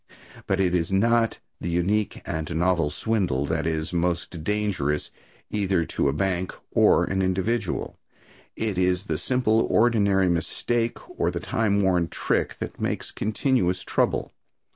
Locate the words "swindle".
2.89-3.45